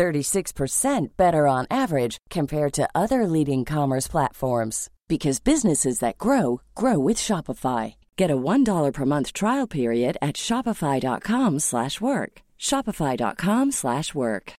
[0.00, 6.98] 36% better on average compared to other leading commerce platforms because businesses that grow grow
[6.98, 7.96] with Shopify.
[8.16, 12.32] Get a $1 per month trial period at shopify.com/work.
[12.58, 14.52] shopify.com/work.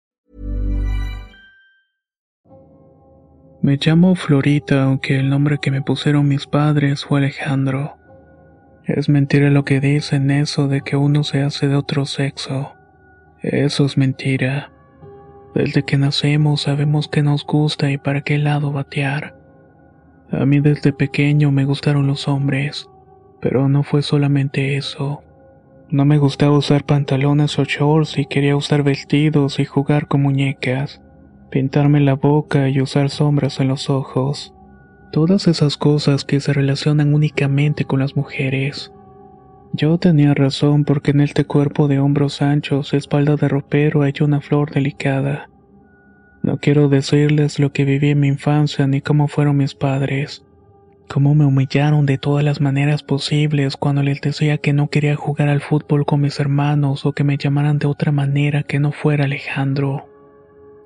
[3.63, 7.97] Me llamo Florita, aunque el nombre que me pusieron mis padres fue Alejandro.
[8.85, 12.73] Es mentira lo que dicen eso de que uno se hace de otro sexo.
[13.43, 14.71] Eso es mentira.
[15.53, 19.35] Desde que nacemos sabemos qué nos gusta y para qué lado batear.
[20.31, 22.89] A mí desde pequeño me gustaron los hombres,
[23.41, 25.23] pero no fue solamente eso.
[25.89, 31.01] No me gustaba usar pantalones o shorts y quería usar vestidos y jugar con muñecas,
[31.49, 34.53] pintarme la boca y usar sombras en los ojos.
[35.11, 38.93] Todas esas cosas que se relacionan únicamente con las mujeres.
[39.73, 44.41] Yo tenía razón porque en este cuerpo de hombros anchos, espalda de ropero hay una
[44.41, 45.49] flor delicada.
[46.43, 50.43] No quiero decirles lo que viví en mi infancia ni cómo fueron mis padres.
[51.07, 55.49] Cómo me humillaron de todas las maneras posibles cuando les decía que no quería jugar
[55.49, 59.25] al fútbol con mis hermanos o que me llamaran de otra manera que no fuera
[59.25, 60.07] Alejandro.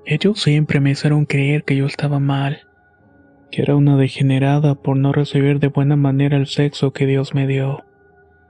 [0.05, 2.59] Ellos siempre me hicieron creer que yo estaba mal,
[3.49, 7.47] que era una degenerada por no recibir de buena manera el sexo que Dios me
[7.47, 7.84] dio.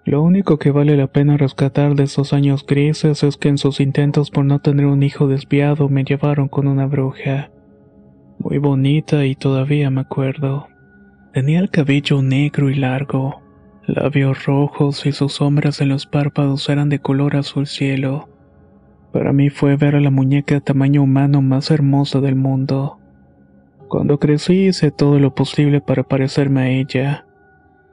[0.06, 3.80] Lo único que vale la pena rescatar de esos años grises es que en sus
[3.80, 7.50] intentos por no tener un hijo desviado me llevaron con una bruja.
[8.38, 10.68] Muy bonita y todavía me acuerdo.
[11.34, 13.42] Tenía el cabello negro y largo,
[13.88, 18.30] labios rojos y sus sombras en los párpados eran de color azul cielo.
[19.12, 23.00] Para mí fue ver a la muñeca de tamaño humano más hermosa del mundo.
[23.88, 27.25] Cuando crecí hice todo lo posible para parecerme a ella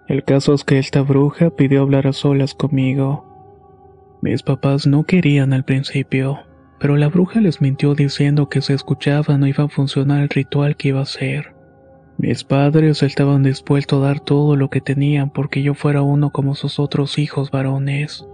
[0.09, 3.25] el caso es que esta bruja pidió hablar a solas conmigo.
[4.21, 6.41] Mis papás no querían al principio,
[6.79, 10.77] pero la bruja les mintió diciendo que si escuchaba no iba a funcionar el ritual
[10.77, 11.55] que iba a hacer.
[12.19, 16.55] Mis padres estaban dispuestos a dar todo lo que tenían porque yo fuera uno como
[16.55, 18.27] sus otros hijos varones.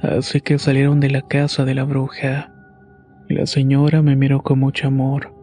[0.00, 2.52] Así que salieron de la casa de la bruja.
[3.28, 5.34] La señora me miró con mucho amor.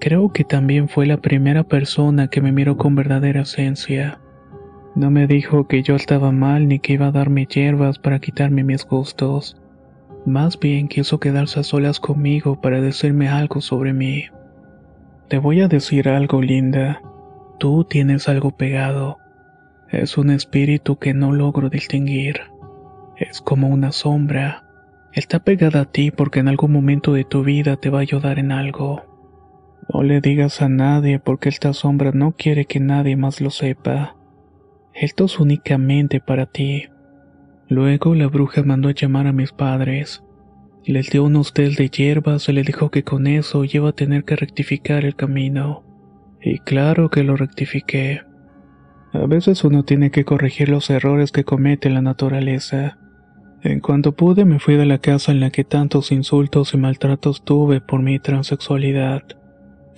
[0.00, 4.20] Creo que también fue la primera persona que me miró con verdadera esencia.
[4.94, 8.64] No me dijo que yo estaba mal ni que iba a darme hierbas para quitarme
[8.64, 9.56] mis gustos.
[10.26, 14.24] Más bien quiso quedarse a solas conmigo para decirme algo sobre mí.
[15.28, 17.02] Te voy a decir algo, linda.
[17.58, 19.18] Tú tienes algo pegado.
[19.90, 22.40] Es un espíritu que no logro distinguir.
[23.16, 24.64] Es como una sombra.
[25.12, 28.38] Está pegada a ti porque en algún momento de tu vida te va a ayudar
[28.38, 29.02] en algo.
[29.92, 34.17] No le digas a nadie porque esta sombra no quiere que nadie más lo sepa.
[35.00, 36.86] Esto es únicamente para ti.
[37.68, 40.24] Luego la bruja mandó a llamar a mis padres.
[40.84, 44.24] Les dio unos tés de hierbas y les dijo que con eso iba a tener
[44.24, 45.84] que rectificar el camino.
[46.42, 48.22] Y claro que lo rectifiqué.
[49.12, 52.98] A veces uno tiene que corregir los errores que comete la naturaleza.
[53.62, 57.44] En cuanto pude me fui de la casa en la que tantos insultos y maltratos
[57.44, 59.22] tuve por mi transexualidad.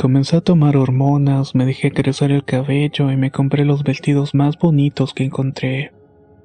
[0.00, 4.56] Comencé a tomar hormonas, me dejé crecer el cabello y me compré los vestidos más
[4.56, 5.92] bonitos que encontré.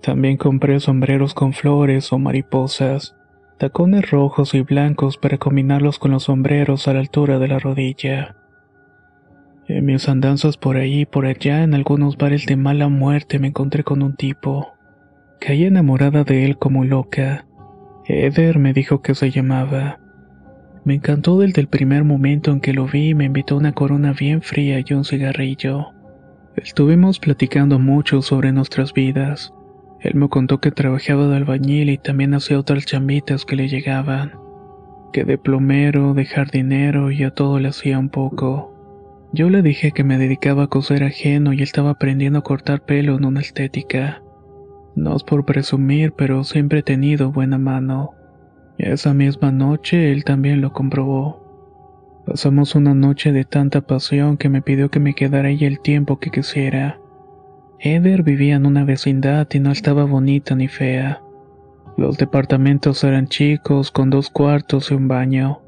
[0.02, 3.16] También compré sombreros con flores o mariposas,
[3.58, 8.36] tacones rojos y blancos para combinarlos con los sombreros a la altura de la rodilla.
[9.70, 13.48] En mis andanzas por ahí y por allá en algunos bares de mala muerte me
[13.48, 14.74] encontré con un tipo.
[15.40, 17.46] Caí enamorada de él como loca.
[18.06, 20.00] Eder me dijo que se llamaba.
[20.86, 24.14] Me encantó desde el primer momento en que lo vi y me invitó una corona
[24.14, 25.88] bien fría y un cigarrillo.
[26.56, 29.52] Estuvimos platicando mucho sobre nuestras vidas.
[30.00, 34.34] Él me contó que trabajaba de albañil y también hacía otras chambitas que le llegaban.
[35.12, 38.72] Que de plomero, de jardinero y a todo le hacía un poco.
[39.34, 43.16] Yo le dije que me dedicaba a coser ajeno y estaba aprendiendo a cortar pelo
[43.16, 44.22] en una estética.
[44.96, 48.12] No es por presumir, pero siempre he tenido buena mano.
[48.78, 51.42] Esa misma noche él también lo comprobó.
[52.26, 56.20] Pasamos una noche de tanta pasión que me pidió que me quedara ahí el tiempo
[56.20, 57.00] que quisiera.
[57.80, 61.22] Eder vivía en una vecindad y no estaba bonita ni fea.
[61.98, 65.62] Los departamentos eran chicos, con dos cuartos y un baño.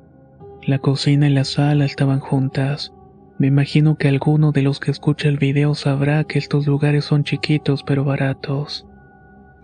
[0.66, 2.92] La cocina y la sala estaban juntas.
[3.38, 7.24] Me imagino que alguno de los que escucha el video sabrá que estos lugares son
[7.24, 8.87] chiquitos pero baratos.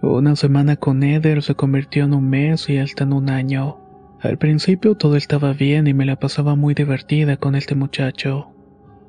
[0.06, 3.78] Una semana con Eder se convirtió en un mes y hasta en un año.
[4.20, 8.52] Al principio todo estaba bien y me la pasaba muy divertida con este muchacho.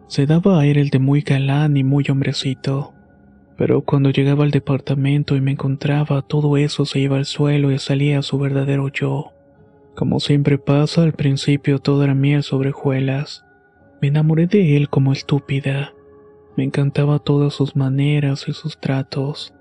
[0.06, 2.94] Se daba a el de muy galán y muy hombrecito.
[3.58, 7.78] Pero cuando llegaba al departamento y me encontraba, todo eso se iba al suelo y
[7.80, 9.32] salía su verdadero yo.
[9.96, 13.44] Como siempre pasa, al principio todo era miel sobre hojuelas.
[14.00, 15.92] Me enamoré de él como estúpida.
[16.56, 19.53] Me encantaba todas sus maneras y sus tratos.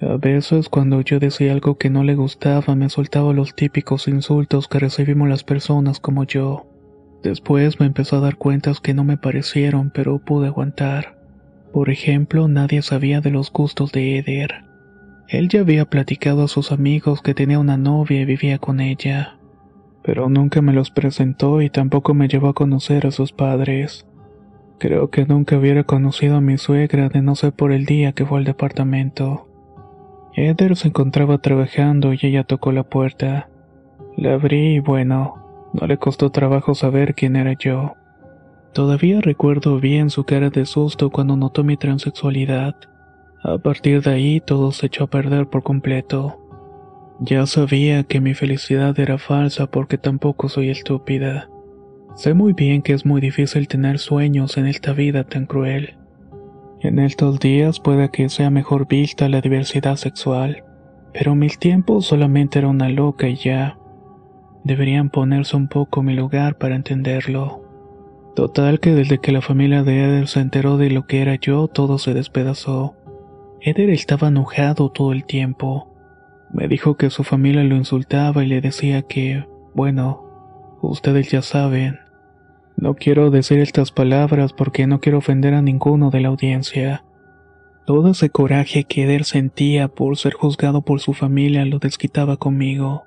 [0.00, 4.66] A veces cuando yo decía algo que no le gustaba me soltaba los típicos insultos
[4.66, 6.66] que recibimos las personas como yo.
[7.22, 11.18] Después me empezó a dar cuentas que no me parecieron, pero pude aguantar.
[11.70, 14.64] Por ejemplo, nadie sabía de los gustos de Eder.
[15.28, 19.36] Él ya había platicado a sus amigos que tenía una novia y vivía con ella.
[20.02, 24.06] Pero nunca me los presentó y tampoco me llevó a conocer a sus padres.
[24.78, 28.24] Creo que nunca hubiera conocido a mi suegra de no ser por el día que
[28.24, 29.49] fue al departamento.
[30.34, 33.48] Eder se encontraba trabajando y ella tocó la puerta.
[34.16, 35.34] La abrí y bueno,
[35.72, 37.94] no le costó trabajo saber quién era yo.
[38.72, 42.76] Todavía recuerdo bien su cara de susto cuando notó mi transexualidad.
[43.42, 46.36] A partir de ahí todo se echó a perder por completo.
[47.20, 51.48] Ya sabía que mi felicidad era falsa porque tampoco soy estúpida.
[52.14, 55.99] Sé muy bien que es muy difícil tener sueños en esta vida tan cruel.
[56.82, 60.64] En estos días puede que sea mejor vista la diversidad sexual,
[61.12, 63.76] pero en mis tiempos solamente era una loca y ya.
[64.64, 67.62] Deberían ponerse un poco en mi lugar para entenderlo.
[68.34, 71.68] Total que desde que la familia de Eder se enteró de lo que era yo,
[71.68, 72.96] todo se despedazó.
[73.60, 75.86] Eder estaba enojado todo el tiempo.
[76.50, 79.44] Me dijo que su familia lo insultaba y le decía que,
[79.74, 80.24] bueno,
[80.80, 81.98] ustedes ya saben,
[82.76, 87.04] no quiero decir estas palabras porque no quiero ofender a ninguno de la audiencia.
[87.86, 93.04] Todo ese coraje que Eder sentía por ser juzgado por su familia lo desquitaba conmigo.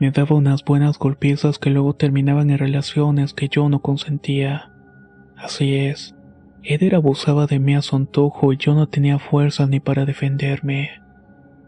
[0.00, 4.70] Me daba unas buenas golpizas que luego terminaban en relaciones que yo no consentía.
[5.36, 6.14] Así es,
[6.62, 10.90] Eder abusaba de mí a su antojo y yo no tenía fuerza ni para defenderme.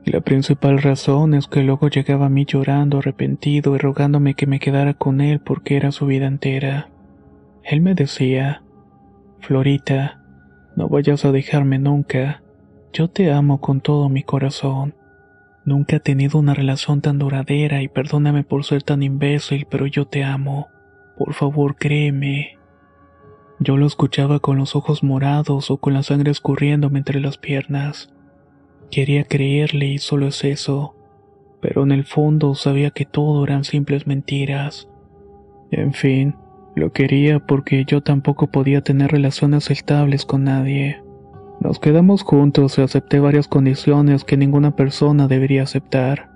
[0.05, 4.61] La principal razón es que luego llegaba a mí llorando, arrepentido y rogándome que me
[4.61, 6.89] quedara con él porque era su vida entera.
[7.69, 8.63] Él me decía,
[9.41, 10.21] Florita,
[10.77, 12.43] no vayas a dejarme nunca.
[12.93, 14.95] Yo te amo con todo mi corazón.
[15.65, 20.07] Nunca he tenido una relación tan duradera y perdóname por ser tan imbécil, pero yo
[20.07, 20.69] te amo.
[21.19, 22.57] Por favor, créeme.
[23.59, 28.15] Yo lo escuchaba con los ojos morados o con la sangre escurriéndome entre las piernas.
[28.93, 30.95] Quería creerle y solo es eso,
[31.61, 34.89] pero en el fondo sabía que todo eran simples mentiras.
[35.73, 36.37] En fin,
[36.77, 41.03] lo quería porque yo tampoco podía tener relaciones estables con nadie.
[41.59, 46.31] Nos quedamos juntos y acepté varias condiciones que ninguna persona debería aceptar.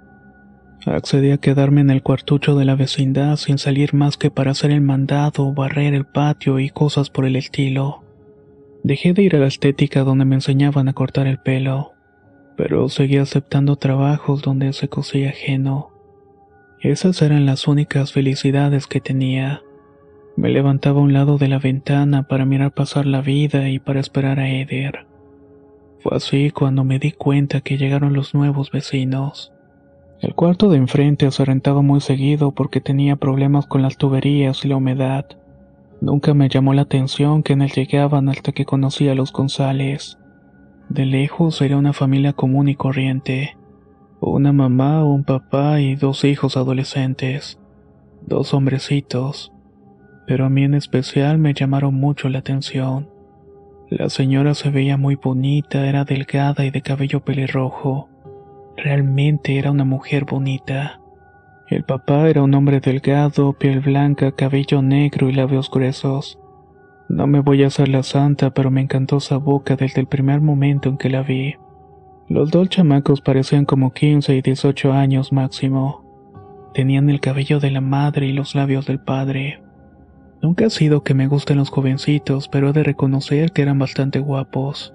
[0.86, 4.70] Accedí a quedarme en el cuartucho de la vecindad sin salir más que para hacer
[4.70, 8.02] el mandado, barrer el patio y cosas por el estilo.
[8.82, 11.92] Dejé de ir a la estética donde me enseñaban a cortar el pelo,
[12.56, 15.90] pero seguí aceptando trabajos donde se cosía ajeno.
[16.80, 19.60] Esas eran las únicas felicidades que tenía.
[20.36, 24.00] Me levantaba a un lado de la ventana para mirar pasar la vida y para
[24.00, 25.06] esperar a Eder.
[25.98, 29.52] Fue así cuando me di cuenta que llegaron los nuevos vecinos.
[30.20, 34.68] El cuarto de enfrente se rentaba muy seguido porque tenía problemas con las tuberías y
[34.68, 35.26] la humedad.
[36.00, 40.18] Nunca me llamó la atención que en él llegaban hasta que conocí a los González.
[40.88, 43.56] De lejos era una familia común y corriente.
[44.20, 47.58] Una mamá, un papá y dos hijos adolescentes.
[48.26, 49.52] Dos hombrecitos
[50.30, 53.08] pero a mí en especial me llamaron mucho la atención.
[53.88, 58.08] La señora se veía muy bonita, era delgada y de cabello pelirrojo.
[58.76, 61.00] Realmente era una mujer bonita.
[61.68, 66.38] El papá era un hombre delgado, piel blanca, cabello negro y labios gruesos.
[67.08, 70.40] No me voy a hacer la santa, pero me encantó esa boca desde el primer
[70.40, 71.56] momento en que la vi.
[72.28, 76.04] Los dos chamacos parecían como 15 y 18 años máximo.
[76.72, 79.60] Tenían el cabello de la madre y los labios del padre.
[80.42, 84.20] Nunca ha sido que me gusten los jovencitos, pero he de reconocer que eran bastante
[84.20, 84.94] guapos.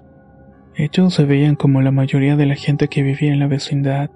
[0.74, 4.10] Ellos se veían como la mayoría de la gente que vivía en la vecindad.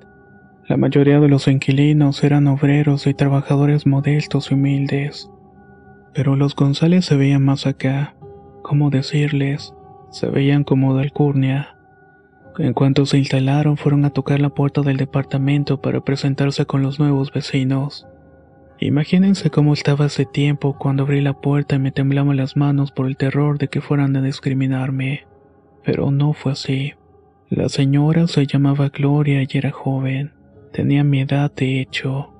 [0.69, 5.31] La mayoría de los inquilinos eran obreros y trabajadores modestos y humildes.
[6.13, 8.15] Pero los González se veían más acá.
[8.63, 9.73] ¿Cómo decirles?
[10.11, 11.77] Se veían como de alcurnia.
[12.59, 16.99] En cuanto se instalaron, fueron a tocar la puerta del departamento para presentarse con los
[16.99, 18.07] nuevos vecinos.
[18.83, 23.07] Imagínense cómo estaba ese tiempo cuando abrí la puerta y me temblaban las manos por
[23.07, 25.27] el terror de que fueran a discriminarme.
[25.85, 26.95] Pero no fue así.
[27.51, 30.33] La señora se llamaba Gloria y era joven.
[30.73, 32.33] Tenía mi edad de hecho.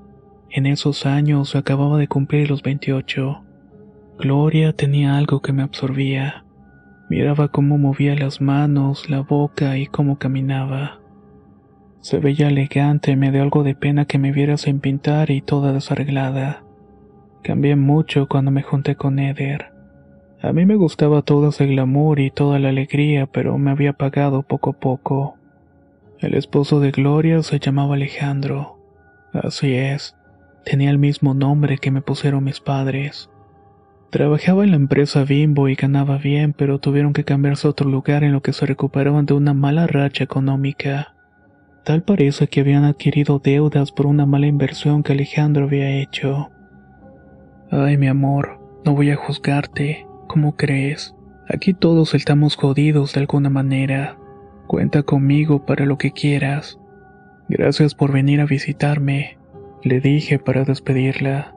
[0.49, 3.45] En esos años acababa de cumplir los 28.
[4.19, 6.47] Gloria tenía algo que me absorbía.
[7.11, 11.00] Miraba cómo movía las manos, la boca y cómo caminaba.
[12.01, 15.73] Se veía elegante, me dio algo de pena que me viera sin pintar y toda
[15.73, 16.65] desarreglada.
[17.43, 19.73] Cambié mucho cuando me junté con Eder.
[20.43, 24.43] A mí me gustaba todo ese glamour y toda la alegría, pero me había apagado
[24.43, 25.37] poco a poco.
[26.19, 28.79] El esposo de Gloria se llamaba Alejandro.
[29.35, 30.17] Así es,
[30.65, 33.29] tenía el mismo nombre que me pusieron mis padres.
[34.11, 38.25] Trabajaba en la empresa Bimbo y ganaba bien, pero tuvieron que cambiarse a otro lugar
[38.25, 41.15] en lo que se recuperaban de una mala racha económica.
[41.85, 46.51] Tal parece que habían adquirido deudas por una mala inversión que Alejandro había hecho.
[47.71, 50.07] Ay, mi amor, no voy a juzgarte.
[50.27, 51.15] ¿Cómo crees?
[51.49, 54.17] Aquí todos estamos jodidos de alguna manera.
[54.67, 56.79] Cuenta conmigo para lo que quieras.
[57.49, 59.39] Gracias por venir a visitarme,
[59.83, 61.55] le dije para despedirla.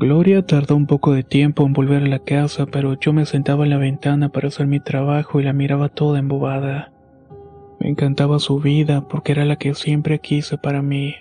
[0.00, 3.64] Gloria tardó un poco de tiempo en volver a la casa, pero yo me sentaba
[3.64, 6.90] en la ventana para hacer mi trabajo y la miraba toda embobada.
[7.80, 11.14] Me encantaba su vida porque era la que siempre quise para mí.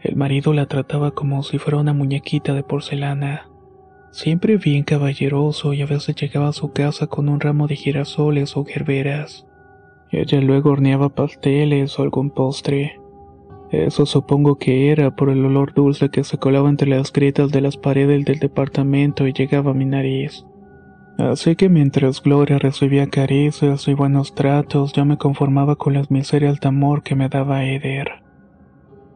[0.00, 3.48] El marido la trataba como si fuera una muñequita de porcelana.
[4.12, 8.56] Siempre bien caballeroso y a veces llegaba a su casa con un ramo de girasoles
[8.56, 9.46] o gerberas.
[10.12, 13.00] Ella luego horneaba pasteles o algún postre.
[13.72, 17.60] Eso supongo que era por el olor dulce que se colaba entre las grietas de
[17.60, 20.44] las paredes del departamento y llegaba a mi nariz.
[21.20, 26.58] Así que mientras Gloria recibía caricias y buenos tratos, yo me conformaba con las miserias
[26.60, 28.22] de amor que me daba Eder.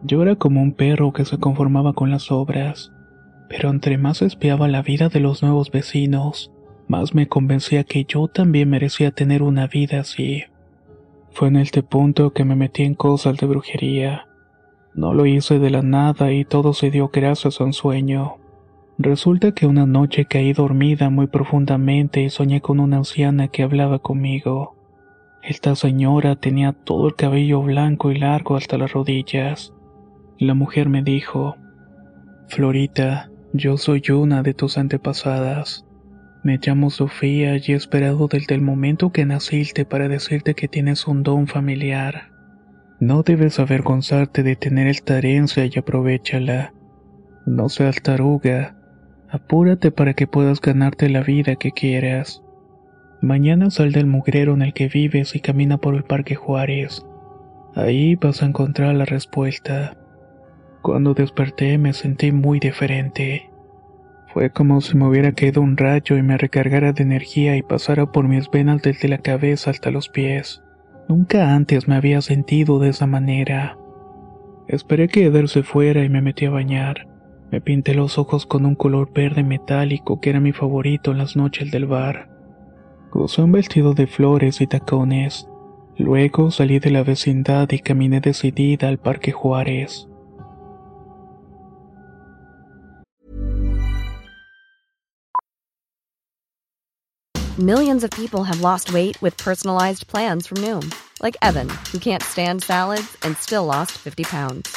[0.02, 2.92] Yo era como un perro que se conformaba con las obras,
[3.48, 6.52] pero entre más espiaba la vida de los nuevos vecinos,
[6.88, 10.44] más me convencía que yo también merecía tener una vida así.
[11.30, 14.26] Fue en este punto que me metí en cosas de brujería.
[14.94, 18.43] No lo hice de la nada y todo se dio gracias a un sueño.
[18.98, 23.98] Resulta que una noche caí dormida muy profundamente y soñé con una anciana que hablaba
[23.98, 24.76] conmigo.
[25.42, 29.74] Esta señora tenía todo el cabello blanco y largo hasta las rodillas.
[30.38, 31.56] La mujer me dijo,
[32.46, 35.84] Florita, yo soy una de tus antepasadas.
[36.44, 41.08] Me llamo Sofía y he esperado desde el momento que naciste para decirte que tienes
[41.08, 42.30] un don familiar.
[43.00, 46.72] No debes avergonzarte de tener esta herencia y aprovechala.
[47.44, 48.76] No seas taruga,
[49.34, 52.44] Apúrate para que puedas ganarte la vida que quieras.
[53.20, 57.04] Mañana sal del mugrero en el que vives y camina por el Parque Juárez.
[57.74, 59.96] Ahí vas a encontrar la respuesta.
[60.82, 63.50] Cuando desperté me sentí muy diferente.
[64.32, 68.12] Fue como si me hubiera caído un rayo y me recargara de energía y pasara
[68.12, 70.62] por mis venas desde la cabeza hasta los pies.
[71.08, 73.76] Nunca antes me había sentido de esa manera.
[74.68, 77.08] Esperé que Eder se fuera y me metí a bañar.
[77.50, 81.36] Me pinté los ojos con un color verde metálico que era mi favorito en las
[81.36, 82.28] noches del bar.
[83.12, 85.48] Usé un vestido de flores y tacones.
[85.96, 90.08] Luego salí de la vecindad y caminé decidida al Parque Juárez.
[97.56, 102.20] Millions of people have lost weight with personalized plans from Noom, like Evan, who can't
[102.20, 104.76] stand salads and still lost 50 pounds.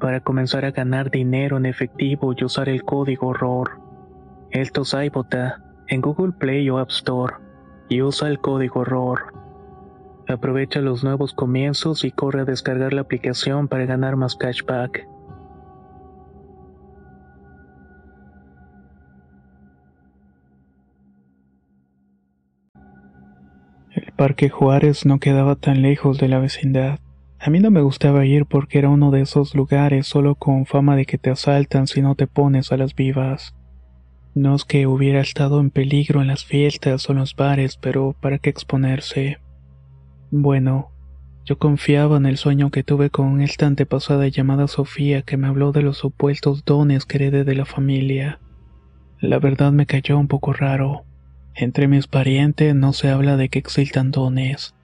[0.00, 3.78] para comenzar a ganar dinero en efectivo y usar el código ROR.
[4.50, 7.34] Esto es iBota en Google Play o App Store
[7.88, 9.32] y usa el código ROR.
[10.26, 15.06] Aprovecha los nuevos comienzos y corre a descargar la aplicación para ganar más cashback.
[23.92, 27.00] El Parque Juárez no quedaba tan lejos de la vecindad.
[27.42, 30.94] A mí no me gustaba ir porque era uno de esos lugares solo con fama
[30.94, 33.54] de que te asaltan si no te pones a las vivas.
[34.34, 38.14] No es que hubiera estado en peligro en las fiestas o en los bares, pero
[38.20, 39.38] ¿para qué exponerse?
[40.30, 40.90] Bueno,
[41.46, 45.72] yo confiaba en el sueño que tuve con esta antepasada llamada Sofía que me habló
[45.72, 48.38] de los supuestos dones que heredé de la familia.
[49.18, 51.04] La verdad me cayó un poco raro.
[51.54, 54.74] Entre mis parientes no se habla de que existan dones.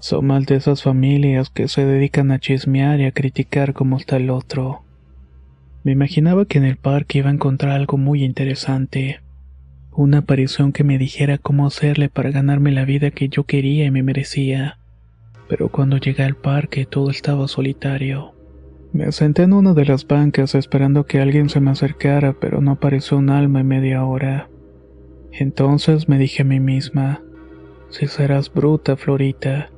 [0.00, 4.16] Son más de esas familias que se dedican a chismear y a criticar como está
[4.16, 4.84] el otro.
[5.82, 9.20] Me imaginaba que en el parque iba a encontrar algo muy interesante.
[9.92, 13.90] Una aparición que me dijera cómo hacerle para ganarme la vida que yo quería y
[13.90, 14.78] me merecía.
[15.48, 18.34] Pero cuando llegué al parque todo estaba solitario.
[18.92, 22.70] Me senté en una de las bancas esperando que alguien se me acercara, pero no
[22.72, 24.48] apareció un alma en media hora.
[25.32, 27.22] Entonces me dije a mí misma,
[27.90, 29.70] si serás bruta, Florita,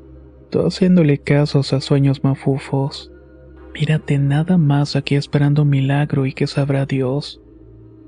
[0.59, 3.13] haciéndole casos a sueños mafufos.
[3.75, 7.41] Mírate nada más aquí esperando un milagro y que sabrá Dios.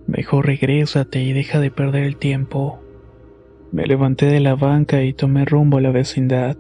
[0.07, 2.81] Mejor regrésate y deja de perder el tiempo.
[3.71, 6.57] Me levanté de la banca y tomé rumbo a la vecindad.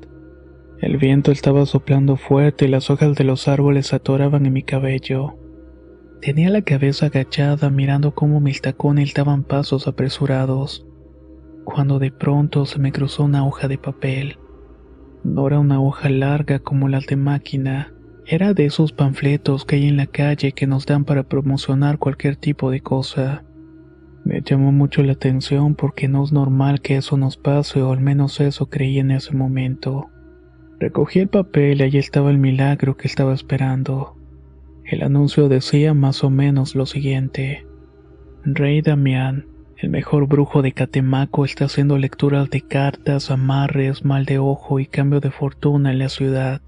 [0.80, 5.34] El viento estaba soplando fuerte y las hojas de los árboles atoraban en mi cabello.
[6.20, 10.86] Tenía la cabeza agachada mirando cómo mis tacones daban pasos apresurados,
[11.64, 14.38] cuando de pronto se me cruzó una hoja de papel.
[15.24, 17.92] No era una hoja larga como las de máquina,
[18.26, 22.36] era de esos panfletos que hay en la calle que nos dan para promocionar cualquier
[22.36, 23.44] tipo de cosa.
[24.24, 28.00] Me llamó mucho la atención porque no es normal que eso nos pase o al
[28.00, 30.08] menos eso creí en ese momento.
[30.78, 34.16] Recogí el papel y allí estaba el milagro que estaba esperando.
[34.84, 37.66] El anuncio decía más o menos lo siguiente.
[38.44, 39.46] Rey Damián,
[39.82, 44.86] el mejor brujo de Catemaco está haciendo lecturas de cartas, amarres, mal de ojo y
[44.86, 46.62] cambio de fortuna en la ciudad.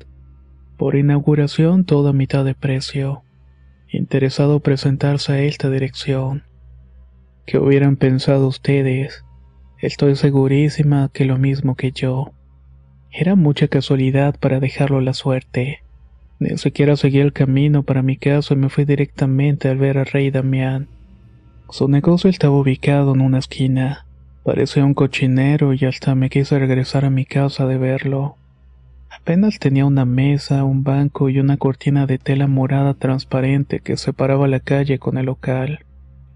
[0.77, 3.22] Por inauguración todo a mitad de precio.
[3.88, 6.42] Interesado presentarse a esta dirección.
[7.46, 9.24] ¿Qué hubieran pensado ustedes?
[9.79, 12.33] Estoy segurísima que lo mismo que yo.
[13.12, 15.85] Era mucha casualidad para dejarlo la suerte.
[16.40, 20.05] Ni siquiera seguí el camino para mi casa y me fui directamente al ver a
[20.05, 20.88] Rey Damián.
[21.70, 24.07] Su negocio estaba ubicado en una esquina.
[24.44, 28.37] Parecía un cochinero y hasta me quise regresar a mi casa de verlo.
[29.11, 34.46] Apenas tenía una mesa, un banco y una cortina de tela morada transparente que separaba
[34.46, 35.81] la calle con el local.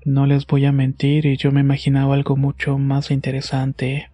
[0.05, 4.11] No les voy a mentir y yo me imaginaba algo mucho más interesante.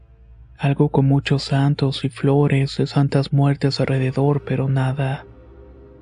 [0.58, 5.24] Algo con muchos santos y flores de santas muertes alrededor, pero nada.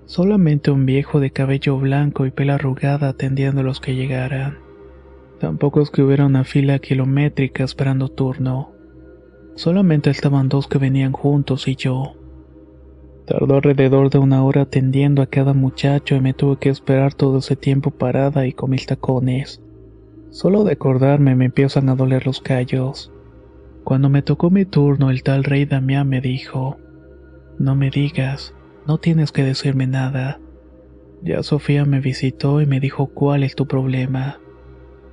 [0.07, 4.71] Solamente un viejo de cabello blanco y pela arrugada atendiendo a los que llegaran.
[5.42, 8.70] Tampoco es que hubiera una fila kilométrica esperando turno.
[9.57, 12.14] Solamente estaban dos que venían juntos y yo.
[13.26, 17.38] Tardó alrededor de una hora atendiendo a cada muchacho y me tuve que esperar todo
[17.38, 19.61] ese tiempo parada y con mis tacones.
[20.31, 23.12] Solo de acordarme me empiezan a doler los callos.
[23.83, 26.76] Cuando me tocó mi turno, el tal rey Damián me dijo,
[27.59, 28.55] No me digas,
[28.87, 30.38] no tienes que decirme nada.
[31.20, 34.38] Ya Sofía me visitó y me dijo cuál es tu problema.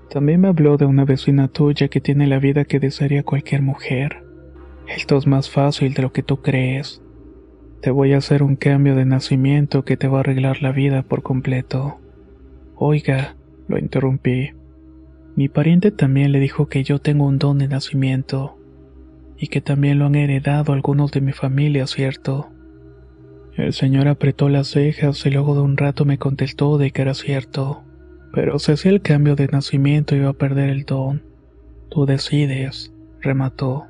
[0.09, 4.23] También me habló de una vecina tuya que tiene la vida que desearía cualquier mujer.
[4.87, 7.03] Esto es más fácil de lo que tú crees.
[7.81, 11.03] Te voy a hacer un cambio de nacimiento que te va a arreglar la vida
[11.03, 11.99] por completo.
[12.75, 13.35] Oiga,
[13.67, 14.51] lo interrumpí.
[15.35, 18.57] Mi pariente también le dijo que yo tengo un don de nacimiento
[19.37, 22.49] y que también lo han heredado algunos de mi familia, ¿cierto?
[23.55, 27.13] El señor apretó las cejas y luego de un rato me contestó de que era
[27.13, 27.83] cierto.
[28.33, 31.23] Pero si hacía el cambio de nacimiento iba a perder el don.
[31.89, 33.87] Tú decides, remató.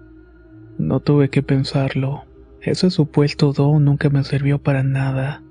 [0.77, 2.23] No tuve que pensarlo.
[2.61, 5.43] Ese supuesto don nunca me sirvió para nada,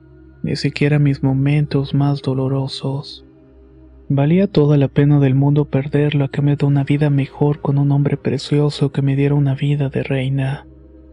[0.42, 3.24] ni siquiera mis momentos más dolorosos.
[4.10, 7.92] Valía toda la pena del mundo perderlo a cambio de una vida mejor con un
[7.92, 10.66] hombre precioso que me diera una vida de reina.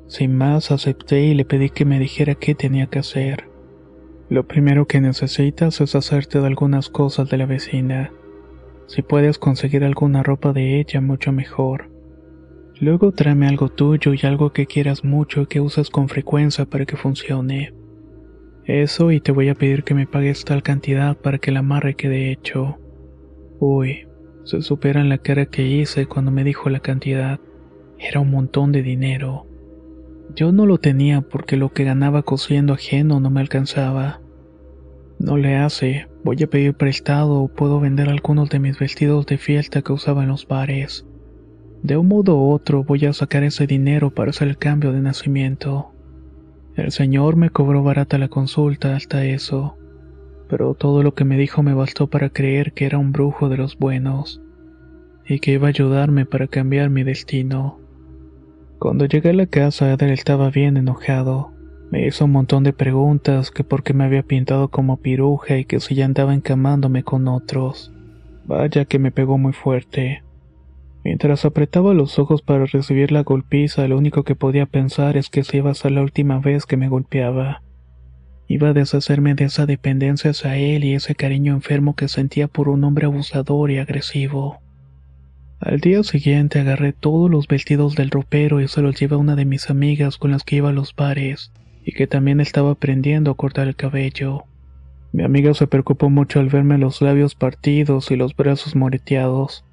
[0.07, 3.49] Sin más acepté y le pedí que me dijera qué tenía que hacer.
[4.29, 8.11] Lo primero que necesitas es hacerte de algunas cosas de la vecina.
[8.88, 11.91] Si puedes conseguir alguna ropa de ella, mucho mejor.
[12.79, 16.85] Luego tráeme algo tuyo y algo que quieras mucho y que uses con frecuencia para
[16.85, 17.73] que funcione.
[18.65, 21.95] Eso y te voy a pedir que me pagues tal cantidad para que el amarre
[21.95, 22.79] quede hecho.
[23.59, 24.07] Uy,
[24.43, 27.39] se supera la cara que hice cuando me dijo la cantidad.
[27.99, 29.44] Era un montón de dinero.
[30.33, 34.21] Yo no lo tenía porque lo que ganaba cosiendo ajeno no me alcanzaba.
[35.19, 39.38] No le hace, voy a pedir prestado o puedo vender algunos de mis vestidos de
[39.38, 41.05] fiesta que usaba en los bares.
[41.83, 45.01] De un modo u otro voy a sacar ese dinero para hacer el cambio de
[45.01, 45.91] nacimiento.
[46.75, 49.77] El señor me cobró barata la consulta hasta eso
[50.47, 53.57] pero todo lo que me dijo me bastó para creer que era un brujo de
[53.57, 54.41] los buenos
[55.27, 57.79] y que iba a ayudarme para cambiar mi destino.
[58.79, 61.51] Cuando llegué a la casa, Eder estaba bien enojado.
[61.91, 65.65] Me hizo un montón de preguntas que por qué me había pintado como piruja y
[65.65, 67.93] que si ya andaba encamándome con otros.
[68.45, 70.23] Vaya que me pegó muy fuerte.
[71.03, 75.43] Mientras apretaba los ojos para recibir la golpiza, lo único que podía pensar es que
[75.43, 77.61] se iba a ser la última vez que me golpeaba.
[78.47, 82.69] Iba a deshacerme de esa dependencia hacia él y ese cariño enfermo que sentía por
[82.69, 84.59] un hombre abusador y agresivo.
[85.59, 89.35] Al día siguiente agarré todos los vestidos del ropero y se los llevé a una
[89.35, 91.51] de mis amigas con las que iba a los bares
[91.85, 94.43] y que también estaba aprendiendo a cortar el cabello.
[95.13, 99.63] Mi amiga se preocupó mucho al verme los labios partidos y los brazos moreteados,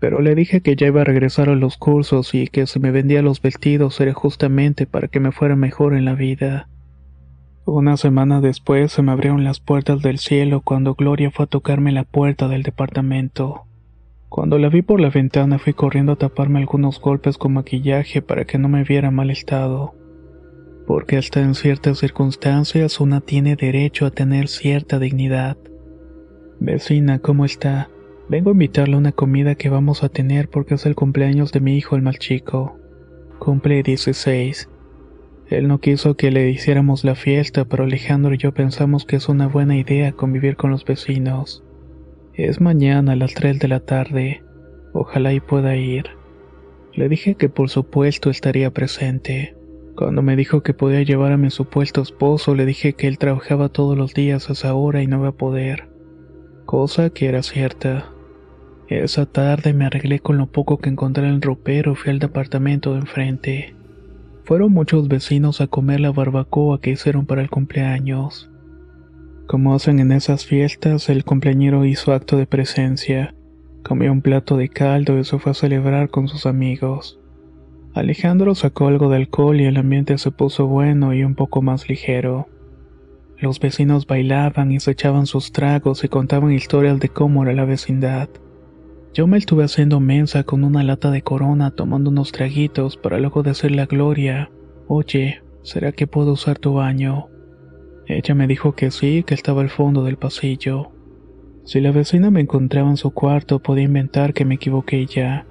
[0.00, 2.90] pero le dije que ya iba a regresar a los cursos y que si me
[2.90, 6.68] vendía los vestidos era justamente para que me fuera mejor en la vida.
[7.66, 11.92] Una semana después se me abrieron las puertas del cielo cuando Gloria fue a tocarme
[11.92, 13.66] la puerta del departamento.
[14.30, 18.46] Cuando la vi por la ventana fui corriendo a taparme algunos golpes con maquillaje para
[18.46, 19.94] que no me viera mal estado.
[20.86, 25.58] Porque hasta en ciertas circunstancias una tiene derecho a tener cierta dignidad.
[26.60, 27.90] Vecina, ¿cómo está?
[28.28, 31.60] Vengo a invitarle a una comida que vamos a tener porque es el cumpleaños de
[31.60, 32.78] mi hijo el mal chico.
[33.40, 34.70] Cumple 16
[35.50, 39.28] él no quiso que le hiciéramos la fiesta, pero Alejandro y yo pensamos que es
[39.28, 41.64] una buena idea convivir con los vecinos.
[42.34, 44.42] Es mañana a las 3 de la tarde.
[44.92, 46.04] Ojalá y pueda ir.
[46.94, 49.56] Le dije que por supuesto estaría presente.
[49.96, 53.68] Cuando me dijo que podía llevar a mi supuesto esposo, le dije que él trabajaba
[53.68, 55.88] todos los días a esa hora y no iba a poder.
[56.66, 58.12] Cosa que era cierta.
[58.88, 62.18] Esa tarde me arreglé con lo poco que encontré en el ropero y fui al
[62.18, 63.74] departamento de enfrente.
[64.44, 68.49] Fueron muchos vecinos a comer la barbacoa que hicieron para el cumpleaños.
[69.50, 73.34] Como hacen en esas fiestas, el cumpleañero hizo acto de presencia.
[73.82, 77.18] Comió un plato de caldo y se fue a celebrar con sus amigos.
[77.92, 81.88] Alejandro sacó algo de alcohol y el ambiente se puso bueno y un poco más
[81.88, 82.46] ligero.
[83.38, 87.64] Los vecinos bailaban y se echaban sus tragos y contaban historias de cómo era la
[87.64, 88.28] vecindad.
[89.14, 93.42] Yo me estuve haciendo mensa con una lata de corona tomando unos traguitos para luego
[93.42, 94.48] decirle a Gloria,
[94.86, 97.29] oye, ¿será que puedo usar tu baño?
[98.16, 100.90] Ella me dijo que sí, que estaba al fondo del pasillo.
[101.64, 105.46] Si la vecina me encontraba en su cuarto, podía inventar que me equivoqué ya.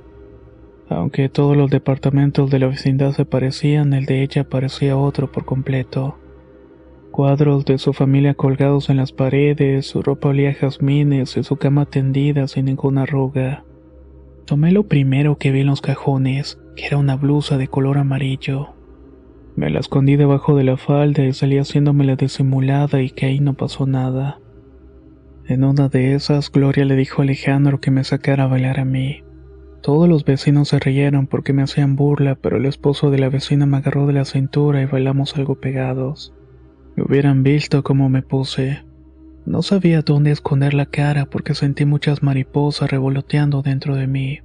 [0.89, 5.45] Aunque todos los departamentos de la vecindad se parecían, el de ella parecía otro por
[5.45, 6.17] completo.
[7.11, 11.55] Cuadros de su familia colgados en las paredes, su ropa olía a jazmines y su
[11.55, 13.63] cama tendida sin ninguna arruga.
[14.45, 18.78] Tomé lo primero que vi en los cajones, que era una blusa de color amarillo.
[19.59, 23.41] Me la escondí debajo de la falda y salí haciéndome la disimulada y que ahí
[23.41, 24.39] no pasó nada.
[25.47, 28.85] En una de esas, Gloria le dijo a Alejandro que me sacara a bailar a
[28.85, 29.23] mí.
[29.81, 33.65] Todos los vecinos se rieron porque me hacían burla, pero el esposo de la vecina
[33.65, 36.33] me agarró de la cintura y bailamos algo pegados
[37.01, 38.83] hubieran visto cómo me puse.
[39.45, 44.39] No sabía dónde esconder la cara porque sentí muchas mariposas revoloteando dentro de mí.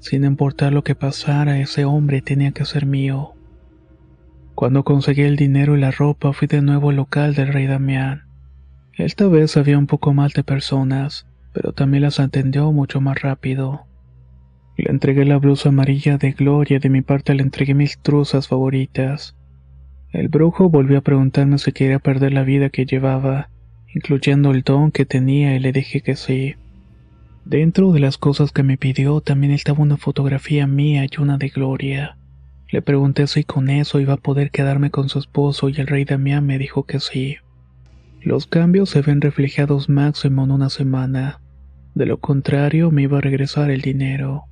[0.00, 3.34] Sin importar lo que pasara, ese hombre tenía que ser mío.
[4.58, 8.24] Cuando conseguí el dinero y la ropa fui de nuevo al local del rey Damián.
[8.94, 13.86] Esta vez había un poco más de personas, pero también las atendió mucho más rápido.
[14.76, 18.48] Le entregué la blusa amarilla de Gloria y de mi parte le entregué mis truzas
[18.48, 19.36] favoritas.
[20.10, 23.50] El brujo volvió a preguntarme si quería perder la vida que llevaba,
[23.94, 26.56] incluyendo el don que tenía y le dije que sí.
[27.44, 31.48] Dentro de las cosas que me pidió también estaba una fotografía mía y una de
[31.48, 32.18] Gloria.
[32.70, 36.04] Le pregunté si con eso iba a poder quedarme con su esposo y el rey
[36.04, 37.36] Damián me dijo que sí.
[38.20, 41.40] Los cambios se ven reflejados máximo en una semana.
[41.94, 44.44] De lo contrario, me iba a regresar el dinero.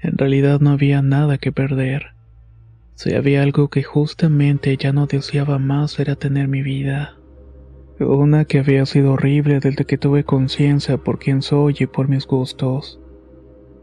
[0.00, 2.12] En realidad no había nada que perder.
[2.94, 7.16] Si había algo que justamente ya no deseaba más era tener mi vida.
[8.00, 12.26] Una que había sido horrible desde que tuve conciencia por quién soy y por mis
[12.26, 13.00] gustos.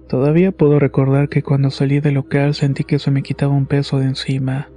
[0.08, 3.98] Todavía puedo recordar que cuando salí del local sentí que se me quitaba un peso
[3.98, 4.70] de encima.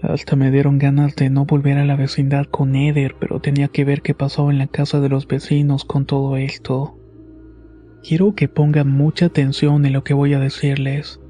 [0.00, 3.84] Hasta me dieron ganas de no volver a la vecindad con Eder, pero tenía que
[3.84, 6.98] ver qué pasaba en la casa de los vecinos con todo esto.
[8.02, 11.20] Quiero que pongan mucha atención en lo que voy a decirles,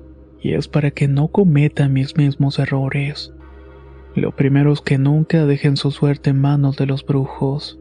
[0.41, 3.35] y es para que no cometan mis mismos errores.
[4.15, 7.79] Lo primero es que nunca dejen su suerte en manos de los brujos.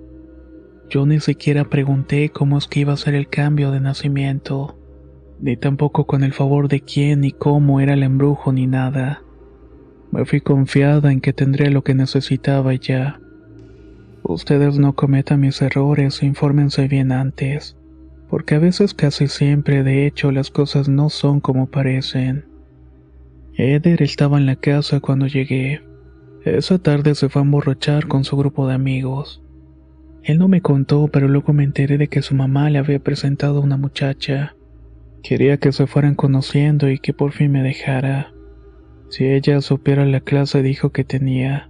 [0.90, 4.81] Yo ni siquiera pregunté cómo es que iba a ser el cambio de nacimiento
[5.42, 9.24] ni tampoco con el favor de quién ni cómo era el embrujo ni nada.
[10.12, 13.20] Me fui confiada en que tendría lo que necesitaba ya.
[14.24, 17.76] Ustedes no cometan mis errores, infórmense bien antes,
[18.30, 22.46] porque a veces casi siempre de hecho las cosas no son como parecen.
[23.56, 25.82] Eder estaba en la casa cuando llegué.
[26.46, 29.44] Esa tarde se fue a emborrachar con su grupo de amigos.
[30.24, 33.58] Él no me contó, pero luego me enteré de que su mamá le había presentado
[33.58, 34.56] a una muchacha.
[35.24, 38.34] Quería que se fueran conociendo y que por fin me dejara.
[39.10, 41.70] Si ella supiera la clase dijo que tenía.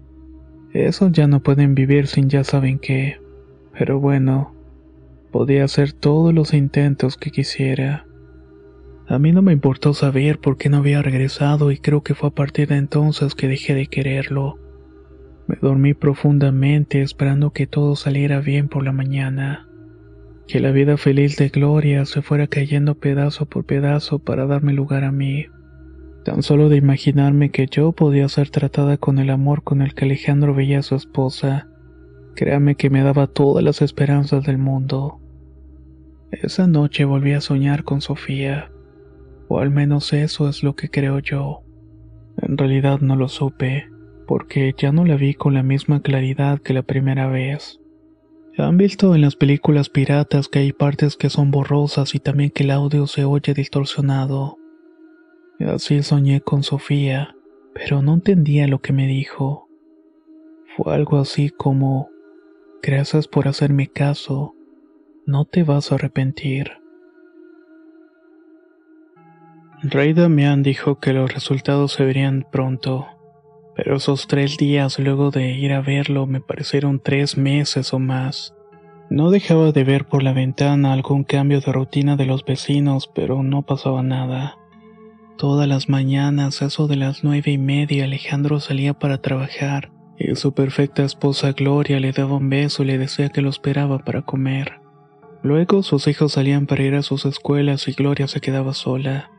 [0.73, 3.19] Eso ya no pueden vivir sin ya saben qué.
[3.77, 4.55] Pero bueno,
[5.31, 8.05] podía hacer todos los intentos que quisiera.
[9.07, 12.29] A mí no me importó saber por qué no había regresado y creo que fue
[12.29, 14.57] a partir de entonces que dejé de quererlo.
[15.47, 19.67] Me dormí profundamente esperando que todo saliera bien por la mañana
[20.51, 25.05] que la vida feliz de Gloria se fuera cayendo pedazo por pedazo para darme lugar
[25.05, 25.45] a mí.
[26.25, 30.03] Tan solo de imaginarme que yo podía ser tratada con el amor con el que
[30.03, 31.69] Alejandro veía a su esposa,
[32.35, 35.21] créame que me daba todas las esperanzas del mundo.
[36.31, 38.73] Esa noche volví a soñar con Sofía,
[39.47, 41.61] o al menos eso es lo que creo yo.
[42.41, 43.85] En realidad no lo supe,
[44.27, 47.80] porque ya no la vi con la misma claridad que la primera vez.
[48.57, 52.63] Han visto en las películas piratas que hay partes que son borrosas y también que
[52.63, 54.57] el audio se oye distorsionado.
[55.59, 57.35] Así soñé con Sofía,
[57.73, 59.69] pero no entendía lo que me dijo.
[60.75, 62.09] Fue algo así como,
[62.81, 64.55] gracias por hacerme caso,
[65.25, 66.71] no te vas a arrepentir.
[69.83, 73.07] Rey Damián dijo que los resultados se verían pronto,
[73.75, 78.53] pero esos tres días luego de ir a verlo me parecieron tres meses o más.
[79.09, 83.43] No dejaba de ver por la ventana algún cambio de rutina de los vecinos, pero
[83.43, 84.57] no pasaba nada.
[85.37, 90.53] Todas las mañanas, eso de las nueve y media, Alejandro salía para trabajar, y su
[90.53, 94.79] perfecta esposa Gloria le daba un beso y le decía que lo esperaba para comer.
[95.41, 99.30] Luego sus hijos salían para ir a sus escuelas y Gloria se quedaba sola.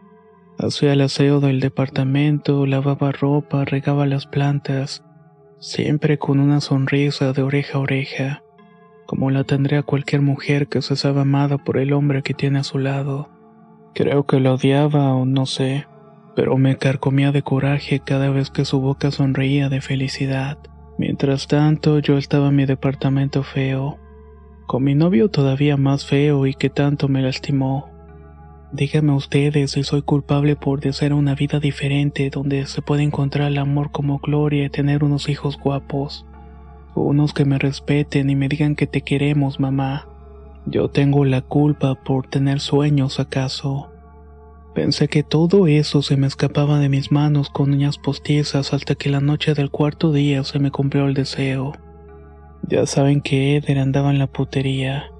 [0.62, 5.02] Hacía el aseo del departamento, lavaba ropa, regaba las plantas,
[5.58, 8.42] siempre con una sonrisa de oreja a oreja,
[9.04, 12.62] como la tendría cualquier mujer que se sabe amada por el hombre que tiene a
[12.62, 13.28] su lado.
[13.92, 15.88] Creo que la odiaba o no sé,
[16.36, 20.58] pero me carcomía de coraje cada vez que su boca sonreía de felicidad.
[20.96, 23.98] Mientras tanto, yo estaba en mi departamento feo,
[24.68, 27.91] con mi novio todavía más feo y que tanto me lastimó.
[28.72, 33.58] Díganme ustedes si soy culpable por desear una vida diferente donde se puede encontrar el
[33.58, 36.24] amor como gloria y tener unos hijos guapos.
[36.94, 40.08] Unos que me respeten y me digan que te queremos, mamá.
[40.64, 43.90] Yo tengo la culpa por tener sueños, acaso.
[44.74, 49.10] Pensé que todo eso se me escapaba de mis manos con uñas postizas hasta que
[49.10, 51.72] la noche del cuarto día se me cumplió el deseo.
[52.66, 55.11] Ya saben que Eder andaba en la putería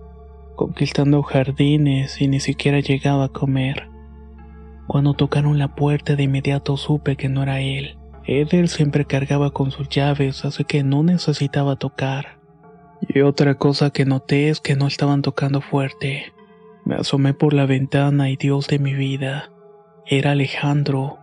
[0.62, 3.88] conquistando jardines y ni siquiera llegaba a comer.
[4.86, 7.98] Cuando tocaron la puerta de inmediato supe que no era él.
[8.26, 12.38] Eder siempre cargaba con sus llaves, así que no necesitaba tocar.
[13.00, 16.32] Y otra cosa que noté es que no estaban tocando fuerte.
[16.84, 19.50] Me asomé por la ventana y Dios de mi vida,
[20.06, 21.18] era Alejandro.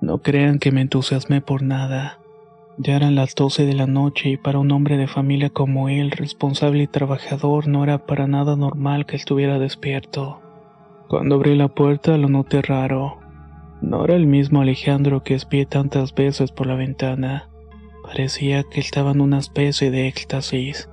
[0.00, 2.19] No crean que me entusiasmé por nada.
[2.78, 6.10] Ya eran las doce de la noche y para un hombre de familia como él,
[6.10, 10.40] responsable y trabajador, no era para nada normal que estuviera despierto.
[11.08, 13.18] Cuando abrí la puerta lo noté raro.
[13.82, 17.48] No era el mismo Alejandro que espié tantas veces por la ventana.
[18.04, 20.88] Parecía que estaba en una especie de éxtasis.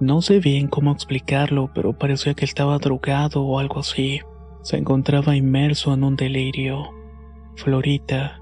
[0.00, 4.20] No sé bien cómo explicarlo, pero parecía que estaba drogado o algo así.
[4.62, 6.90] Se encontraba inmerso en un delirio.
[7.56, 8.40] Florita,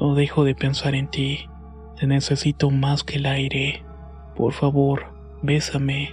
[0.00, 1.48] no dejo de pensar en ti.
[1.98, 3.82] Te necesito más que el aire.
[4.36, 5.06] Por favor,
[5.42, 6.10] bésame.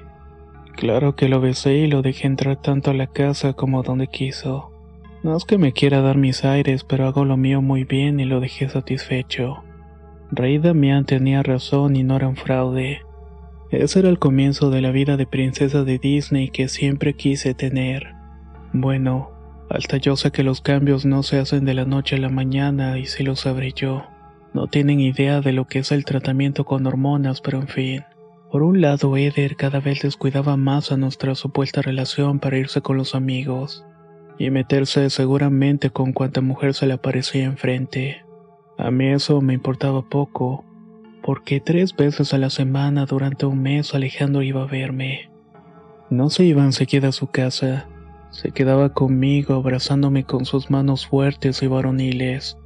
[0.76, 4.72] Claro que lo besé y lo dejé entrar tanto a la casa como donde quiso.
[5.24, 8.26] No es que me quiera dar mis aires, pero hago lo mío muy bien y
[8.26, 9.63] lo dejé satisfecho.
[10.32, 13.02] Rey Damián tenía razón y no era un fraude.
[13.72, 18.13] Ese era el comienzo de la vida de princesa de Disney que siempre quise tener.
[18.72, 19.32] Bueno,
[19.69, 23.00] hasta yo sé que los cambios no se hacen de la noche a la mañana
[23.00, 24.04] y si lo sabré yo.
[24.54, 28.04] No tienen idea de lo que es el tratamiento con hormonas, pero en fin.
[28.52, 32.98] Por un lado, Eder cada vez descuidaba más a nuestra supuesta relación para irse con
[32.98, 33.84] los amigos
[34.38, 38.24] y meterse seguramente con cuanta mujer se le aparecía enfrente.
[38.78, 40.66] A mí eso me importaba poco,
[41.24, 45.32] porque tres veces a la semana durante un mes Alejandro iba a verme.
[46.10, 47.88] No se iba enseguida a su casa,
[48.30, 52.58] se quedaba conmigo abrazándome con sus manos fuertes y varoniles.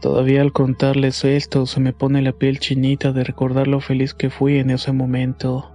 [0.00, 4.30] Todavía al contarles esto se me pone la piel chinita de recordar lo feliz que
[4.30, 5.70] fui en ese momento.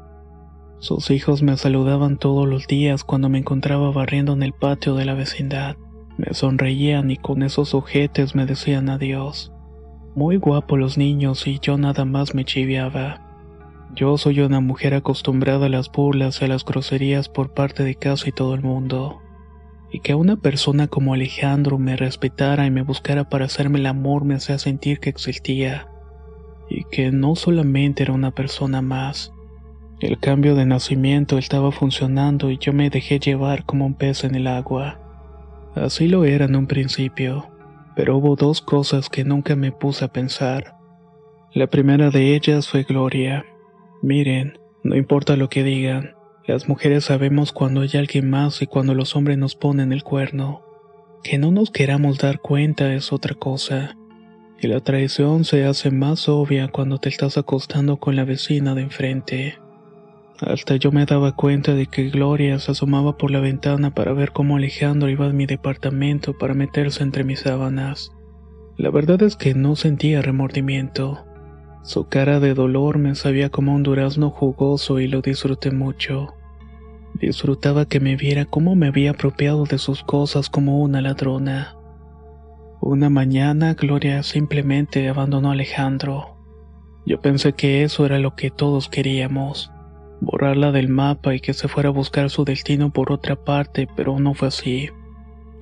[0.80, 5.06] Sus hijos me saludaban todos los días cuando me encontraba barriendo en el patio de
[5.06, 5.78] la vecindad.
[6.18, 9.52] Me sonreían y con esos ojetes me decían adiós.
[10.16, 13.22] Muy guapos los niños y yo nada más me chiviaba.
[13.96, 17.96] Yo soy una mujer acostumbrada a las burlas y a las groserías por parte de
[17.96, 19.22] casi todo el mundo
[19.92, 24.24] y que una persona como Alejandro me respetara y me buscara para hacerme el amor
[24.24, 25.88] me hacía sentir que existía,
[26.70, 29.34] y que no solamente era una persona más.
[30.00, 34.36] El cambio de nacimiento estaba funcionando y yo me dejé llevar como un pez en
[34.36, 35.00] el agua.
[35.76, 37.50] Así lo era en un principio,
[37.96, 40.76] pero hubo dos cosas que nunca me puse a pensar.
[41.54, 43.46] La primera de ellas fue Gloria.
[44.02, 46.12] Miren, no importa lo que digan,
[46.50, 50.64] las mujeres sabemos cuando hay alguien más y cuando los hombres nos ponen el cuerno.
[51.24, 53.96] Que no nos queramos dar cuenta es otra cosa.
[54.60, 58.82] Y la traición se hace más obvia cuando te estás acostando con la vecina de
[58.82, 59.60] enfrente.
[60.40, 64.32] Hasta yo me daba cuenta de que Gloria se asomaba por la ventana para ver
[64.32, 68.12] cómo Alejandro iba a mi departamento para meterse entre mis sábanas.
[68.76, 71.24] La verdad es que no sentía remordimiento.
[71.84, 76.34] Su cara de dolor me sabía como un durazno jugoso y lo disfruté mucho.
[77.16, 81.76] Disfrutaba que me viera cómo me había apropiado de sus cosas como una ladrona.
[82.82, 86.38] Una mañana Gloria simplemente abandonó a Alejandro.
[87.06, 89.72] Yo pensé que eso era lo que todos queríamos,
[90.22, 94.20] borrarla del mapa y que se fuera a buscar su destino por otra parte, pero
[94.20, 94.90] no fue así.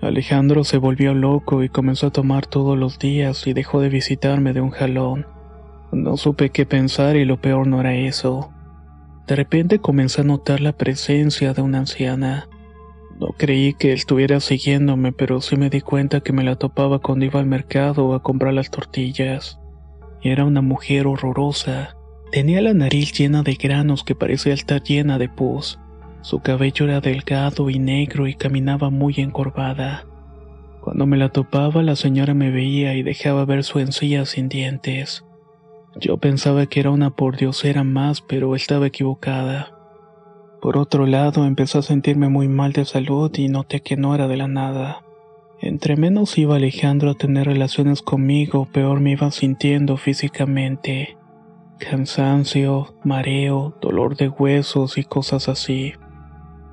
[0.01, 4.53] Alejandro se volvió loco y comenzó a tomar todos los días y dejó de visitarme
[4.53, 5.25] de un jalón.
[5.91, 8.51] No supe qué pensar y lo peor no era eso.
[9.27, 12.47] De repente comencé a notar la presencia de una anciana.
[13.19, 17.25] No creí que estuviera siguiéndome, pero sí me di cuenta que me la topaba cuando
[17.25, 19.59] iba al mercado a comprar las tortillas.
[20.21, 21.97] Era una mujer horrorosa.
[22.31, 25.77] Tenía la nariz llena de granos que parecía estar llena de pus.
[26.21, 30.05] Su cabello era delgado y negro y caminaba muy encorvada.
[30.81, 35.26] Cuando me la topaba, la señora me veía y dejaba ver su encía sin dientes.
[35.99, 39.71] Yo pensaba que era una pordiosera más, pero estaba equivocada.
[40.61, 44.27] Por otro lado, empecé a sentirme muy mal de salud y noté que no era
[44.27, 45.03] de la nada.
[45.59, 51.17] Entre menos iba Alejandro a tener relaciones conmigo, peor me iba sintiendo físicamente.
[51.79, 55.93] Cansancio, mareo, dolor de huesos y cosas así.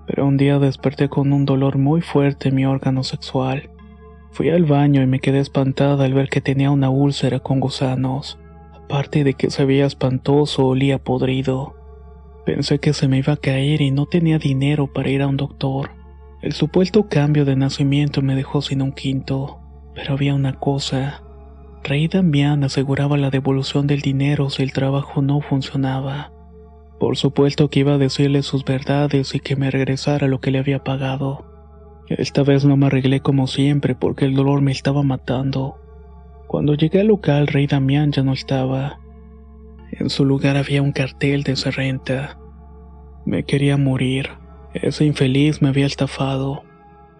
[0.06, 3.70] Pero un día desperté con un dolor muy fuerte en mi órgano sexual.
[4.32, 8.38] Fui al baño y me quedé espantada al ver que tenía una úlcera con gusanos.
[8.84, 11.74] Aparte de que se veía espantoso, olía podrido.
[12.44, 15.36] Pensé que se me iba a caer y no tenía dinero para ir a un
[15.36, 15.90] doctor.
[16.42, 19.58] El supuesto cambio de nacimiento me dejó sin un quinto,
[19.94, 21.22] pero había una cosa.
[21.82, 26.32] Rey Damián aseguraba la devolución del dinero si el trabajo no funcionaba.
[27.00, 30.58] Por supuesto que iba a decirle sus verdades y que me regresara lo que le
[30.58, 31.46] había pagado.
[32.08, 35.78] Esta vez no me arreglé como siempre porque el dolor me estaba matando.
[36.46, 39.00] Cuando llegué al local, Rey Damián ya no estaba.
[39.92, 42.38] En su lugar había un cartel de renta.
[43.24, 44.30] Me quería morir.
[44.74, 46.64] Ese infeliz me había estafado.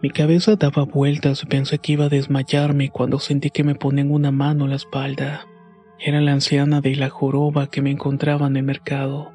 [0.03, 4.11] Mi cabeza daba vueltas y pensé que iba a desmayarme cuando sentí que me ponían
[4.11, 5.47] una mano en la espalda.
[5.99, 9.33] Era la anciana de la joroba que me encontraba en el mercado.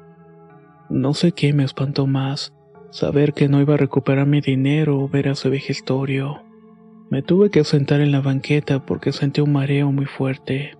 [0.88, 2.52] No sé qué me espantó más,
[2.90, 6.42] saber que no iba a recuperar mi dinero o ver a ese vejestorio.
[7.10, 10.76] Me tuve que sentar en la banqueta porque sentí un mareo muy fuerte.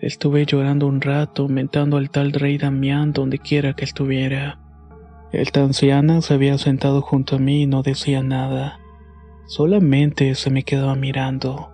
[0.00, 4.58] Estuve llorando un rato, mentando al tal rey Damián donde quiera que estuviera.
[5.32, 8.80] Esta anciana se había sentado junto a mí y no decía nada.
[9.44, 11.68] Solamente se me quedaba mirando.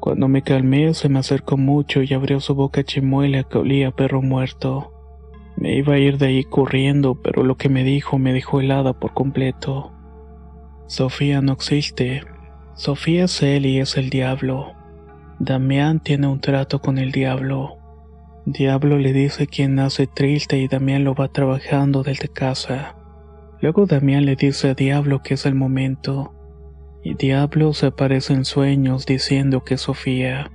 [0.00, 3.94] Cuando me calmé se me acercó mucho y abrió su boca chimuela que olía a
[3.94, 4.90] perro muerto.
[5.56, 8.94] Me iba a ir de ahí corriendo, pero lo que me dijo me dejó helada
[8.94, 9.92] por completo.
[10.86, 12.22] Sofía no existe.
[12.76, 14.72] Sofía y es el diablo.
[15.38, 17.78] Damián tiene un trato con el diablo.
[18.46, 22.96] Diablo le dice quien nace triste y Damián lo va trabajando desde casa.
[23.60, 26.34] Luego Damián le dice a Diablo que es el momento.
[27.04, 30.50] Y Diablo se aparece en sueños diciendo que Sofía.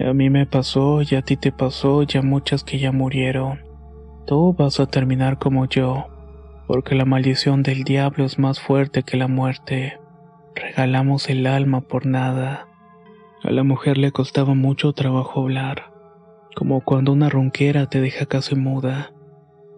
[0.00, 3.60] A mí me pasó y a ti te pasó y a muchas que ya murieron.
[4.26, 6.08] Tú vas a terminar como yo,
[6.66, 9.98] porque la maldición del diablo es más fuerte que la muerte.
[10.56, 12.66] Regalamos el alma por nada.
[13.42, 15.92] A la mujer le costaba mucho trabajo hablar,
[16.54, 19.12] como cuando una ronquera te deja casi muda.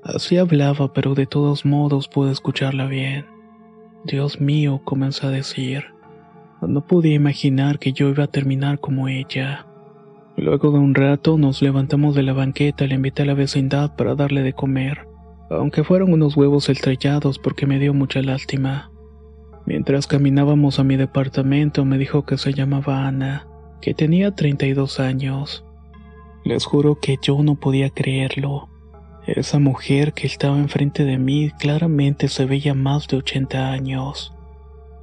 [0.04, 3.26] Así hablaba, pero de todos modos pude escucharla bien.
[4.04, 5.86] Dios mío, comenzó a decir.
[6.62, 9.66] No podía imaginar que yo iba a terminar como ella.
[10.36, 13.96] Luego de un rato nos levantamos de la banqueta y le invité a la vecindad
[13.96, 15.08] para darle de comer,
[15.50, 18.92] aunque fueron unos huevos estrellados porque me dio mucha lástima.
[19.68, 23.46] Mientras caminábamos a mi departamento me dijo que se llamaba Ana
[23.82, 25.62] que tenía 32 años.
[26.42, 28.70] Les juro que yo no podía creerlo.
[29.26, 34.32] Esa mujer que estaba enfrente de mí claramente se veía más de 80 años.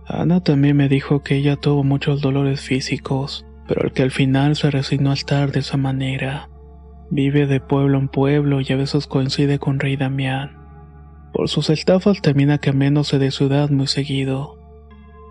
[0.07, 4.71] Ana también me dijo que ella tuvo muchos dolores físicos, pero que al final se
[4.71, 6.49] resignó a estar de esa manera.
[7.11, 10.64] Vive de pueblo en pueblo y a veces coincide con Rey Damián.
[11.35, 14.57] Por sus estafas termina cambiándose de ciudad muy seguido.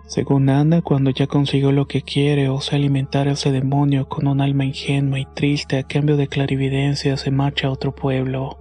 [0.05, 4.27] Según Ana, cuando ya consiguió lo que quiere, o sea, alimentar a ese demonio con
[4.27, 8.59] un alma ingenua y triste a cambio de clarividencia, se marcha a otro pueblo.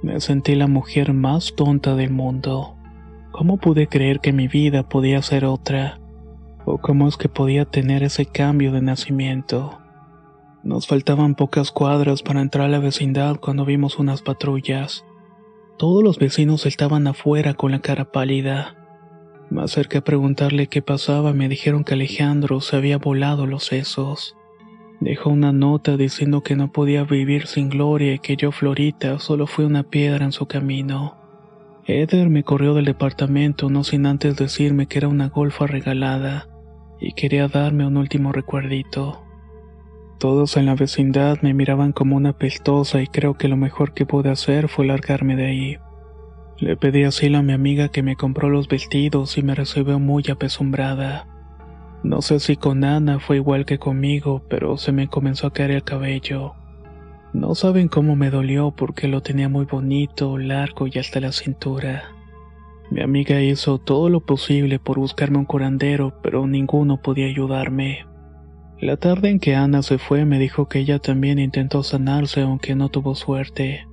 [0.00, 2.76] Me sentí la mujer más tonta del mundo.
[3.32, 5.98] ¿Cómo pude creer que mi vida podía ser otra?
[6.66, 9.80] ¿O cómo es que podía tener ese cambio de nacimiento?
[10.62, 15.04] Nos faltaban pocas cuadras para entrar a la vecindad cuando vimos unas patrullas.
[15.76, 18.76] Todos los vecinos estaban afuera con la cara pálida.
[19.50, 24.36] Me acerqué a preguntarle qué pasaba, me dijeron que Alejandro se había volado los sesos.
[25.00, 29.48] Dejó una nota diciendo que no podía vivir sin Gloria y que yo, Florita, solo
[29.48, 31.16] fui una piedra en su camino.
[31.86, 36.48] Eder me corrió del departamento no sin antes decirme que era una golfa regalada
[37.00, 39.23] y quería darme un último recuerdito.
[40.18, 44.06] Todos en la vecindad me miraban como una pestosa y creo que lo mejor que
[44.06, 45.78] pude hacer fue largarme de ahí.
[46.58, 50.24] Le pedí asilo a mi amiga que me compró los vestidos y me recibió muy
[50.30, 51.26] apesumbrada.
[52.04, 55.72] No sé si con Ana fue igual que conmigo, pero se me comenzó a caer
[55.72, 56.54] el cabello.
[57.32, 62.10] No saben cómo me dolió porque lo tenía muy bonito, largo y hasta la cintura.
[62.90, 68.06] Mi amiga hizo todo lo posible por buscarme un curandero, pero ninguno podía ayudarme.
[68.80, 72.74] La tarde en que Ana se fue me dijo que ella también intentó sanarse aunque
[72.74, 73.86] no tuvo suerte.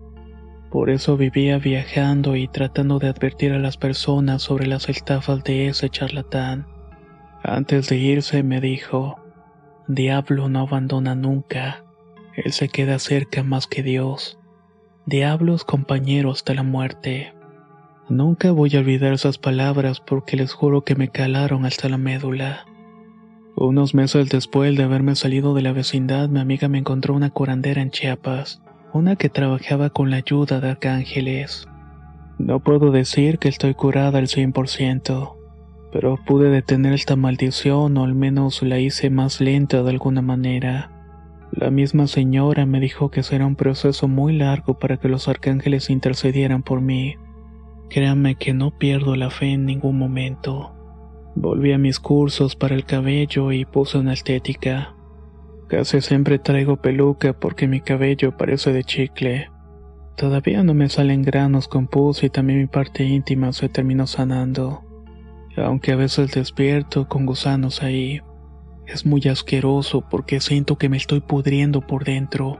[0.72, 5.68] Por eso vivía viajando y tratando de advertir a las personas sobre las estafas de
[5.68, 6.66] ese charlatán.
[7.44, 9.20] Antes de irse me dijo,
[9.88, 11.84] Diablo no abandona nunca,
[12.36, 14.40] él se queda cerca más que Dios.
[15.06, 17.34] Diablos compañeros hasta la muerte.
[18.08, 22.66] Nunca voy a olvidar esas palabras porque les juro que me calaron hasta la médula.
[23.64, 27.84] Unos meses después de haberme salido de la vecindad, mi amiga me encontró una curandera
[27.84, 28.59] en Chiapas
[28.91, 31.68] una que trabajaba con la ayuda de arcángeles.
[32.39, 35.36] No puedo decir que estoy curada al 100%,
[35.93, 40.89] pero pude detener esta maldición o al menos la hice más lenta de alguna manera.
[41.51, 45.91] La misma señora me dijo que será un proceso muy largo para que los arcángeles
[45.91, 47.14] intercedieran por mí.
[47.91, 50.81] Créanme que no pierdo la fe en ningún momento.
[51.36, 54.96] Volví a mis cursos para el cabello y puse una estética.
[55.68, 59.50] Casi siempre traigo peluca porque mi cabello parece de chicle.
[60.18, 64.84] Todavía no me salen granos con pus y también mi parte íntima se terminó sanando.
[65.56, 68.22] Aunque a veces despierto con gusanos ahí.
[68.86, 72.60] Es muy asqueroso porque siento que me estoy pudriendo por dentro.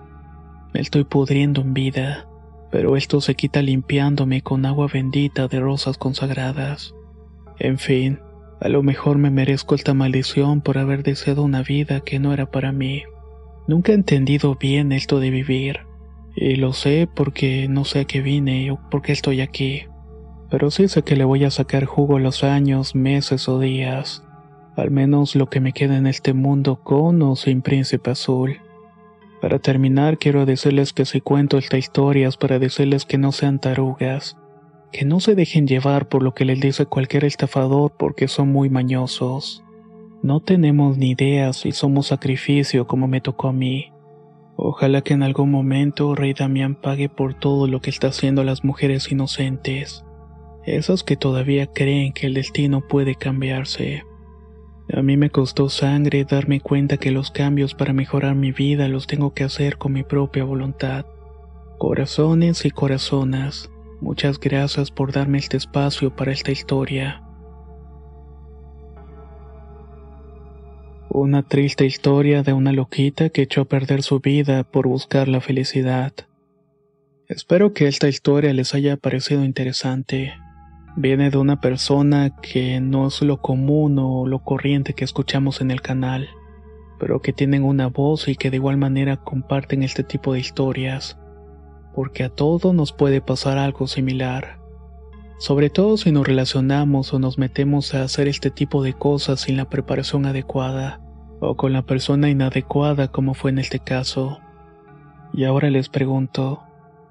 [0.74, 2.28] Me estoy pudriendo en vida.
[2.72, 6.96] Pero esto se quita limpiándome con agua bendita de rosas consagradas.
[7.60, 8.20] En fin,
[8.62, 12.52] A lo mejor me merezco esta maldición por haber deseado una vida que no era
[12.52, 13.02] para mí.
[13.68, 15.80] Nunca he entendido bien esto de vivir.
[16.36, 19.86] Y lo sé porque no sé a qué vine o por qué estoy aquí.
[20.52, 24.24] Pero sí sé que le voy a sacar jugo los años, meses o días.
[24.76, 28.60] Al menos lo que me queda en este mundo con o sin príncipe azul.
[29.42, 33.58] Para terminar, quiero decirles que si cuento esta historia es para decirles que no sean
[33.58, 34.38] tarugas
[34.92, 38.70] que no se dejen llevar por lo que les dice cualquier estafador porque son muy
[38.70, 39.64] mañosos.
[40.22, 43.92] No tenemos ni idea si somos sacrificio como me tocó a mí.
[44.56, 48.46] Ojalá que en algún momento Rey Damián pague por todo lo que está haciendo a
[48.46, 50.06] las mujeres inocentes,
[50.66, 54.04] esos que todavía creen que el destino puede cambiarse.
[54.94, 59.08] A mí me costó sangre darme cuenta que los cambios para mejorar mi vida los
[59.08, 61.06] tengo que hacer con mi propia voluntad.
[61.80, 63.72] Corazones y corazonas,
[64.02, 67.22] Muchas gracias por darme este espacio para esta historia.
[71.08, 75.40] Una triste historia de una loquita que echó a perder su vida por buscar la
[75.40, 76.14] felicidad.
[77.28, 80.34] Espero que esta historia les haya parecido interesante.
[80.96, 85.70] Viene de una persona que no es lo común o lo corriente que escuchamos en
[85.70, 86.28] el canal,
[87.00, 91.20] pero que tienen una voz y que de igual manera comparten este tipo de historias
[91.94, 94.60] porque a todos nos puede pasar algo similar.
[95.38, 99.58] Sobre todo si nos relacionamos o nos metemos a hacer este tipo de cosas sin
[99.58, 101.02] la preparación adecuada,
[101.40, 104.40] o con la persona inadecuada como fue en este caso.
[105.34, 106.62] Y ahora les pregunto,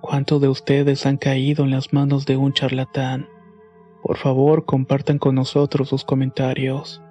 [0.01, 3.27] ¿cuántos de ustedes han caído en las manos de un charlatán?
[4.03, 7.03] Por favor, compartan con nosotros sus comentarios.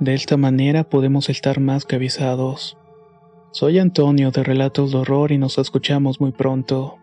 [0.00, 2.77] De esta manera podemos estar más que avisados.
[3.58, 6.96] Soy Antonio de Relatos de Horror y nos escuchamos muy pronto.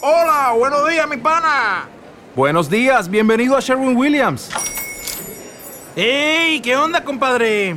[0.00, 1.88] Hola, buenos días, mi pana.
[2.34, 4.50] Buenos días, bienvenido a Sherwin Williams.
[5.94, 6.60] ¡Ey!
[6.60, 7.76] ¿Qué onda, compadre?